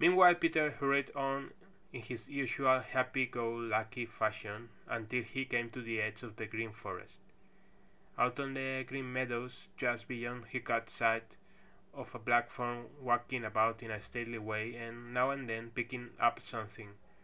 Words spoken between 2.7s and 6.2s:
happy go lucky fashion until he came to the